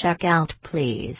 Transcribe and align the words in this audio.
Check 0.00 0.22
out 0.22 0.54
please. 0.62 1.18